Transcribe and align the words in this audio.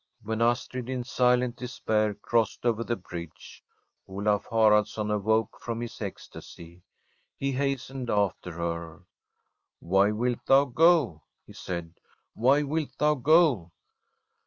When 0.23 0.41
Astrid 0.41 0.89
in 0.89 1.03
silent 1.03 1.57
despair 1.57 2.15
crossed 2.15 2.65
over 2.65 2.83
the 2.83 2.95
bridge, 2.95 3.63
Olaf 4.07 4.47
Haraldsson 4.49 5.11
awoke 5.11 5.59
from 5.59 5.79
his 5.79 6.01
ecstasy. 6.01 6.81
He 7.37 7.51
hastened 7.51 8.09
after 8.09 8.53
her.' 8.53 9.03
Why 9.79 10.09
wilt 10.09 10.43
thou 10.47 10.65
go?' 10.65 11.21
he 11.45 11.53
said.' 11.53 11.93
Why 12.33 12.63
wilt 12.63 12.97
thou 12.97 13.13
go 13.13 13.73